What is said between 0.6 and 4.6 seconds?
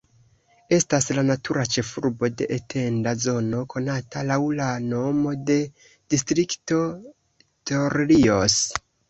Estas la natura ĉefurbo de etenda zono konata laŭ